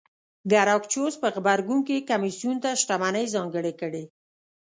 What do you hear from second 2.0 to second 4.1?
کمېسیون ته شتمنۍ ځانګړې کړې